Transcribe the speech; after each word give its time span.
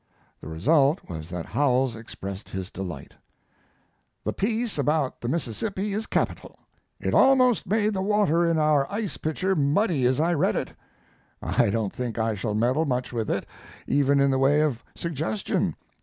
The 0.41 0.47
"result" 0.47 1.07
was 1.07 1.29
that 1.29 1.45
Howells 1.45 1.95
expressed 1.95 2.49
his 2.49 2.71
delight: 2.71 3.13
The 4.23 4.33
piece 4.33 4.79
about 4.79 5.21
the 5.21 5.27
Mississippi 5.27 5.93
is 5.93 6.07
capital. 6.07 6.57
It 6.99 7.13
almost 7.13 7.67
made 7.67 7.93
the 7.93 8.01
water 8.01 8.43
in 8.43 8.57
our 8.57 8.91
ice 8.91 9.17
pitcher 9.17 9.55
muddy 9.55 10.07
as 10.07 10.19
I 10.19 10.33
read 10.33 10.55
it. 10.55 10.73
I 11.39 11.69
don't 11.69 11.93
think 11.93 12.17
I 12.17 12.33
shall 12.33 12.55
meddle 12.55 12.85
much 12.85 13.13
with 13.13 13.29
it, 13.29 13.45
even 13.85 14.19
in 14.19 14.31
the 14.31 14.39
way 14.39 14.61
of 14.61 14.83
suggestion. 14.95 15.75